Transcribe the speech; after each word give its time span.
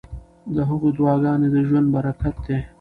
د 0.55 0.57
هغوی 0.69 0.91
دعاګانې 0.97 1.47
د 1.51 1.55
ژوند 1.67 1.87
برکت 1.95 2.35
دی. 2.45 2.57